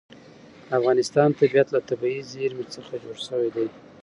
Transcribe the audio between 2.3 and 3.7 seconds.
زیرمې څخه جوړ شوی دی.